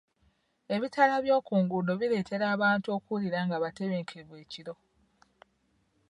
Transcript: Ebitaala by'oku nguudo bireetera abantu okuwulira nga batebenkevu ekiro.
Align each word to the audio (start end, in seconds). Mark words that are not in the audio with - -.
Ebitaala 0.75 1.15
by'oku 1.23 1.53
nguudo 1.63 1.93
bireetera 1.99 2.45
abantu 2.55 2.87
okuwulira 2.97 3.39
nga 3.45 3.57
batebenkevu 3.63 4.33
ekiro. 4.43 4.73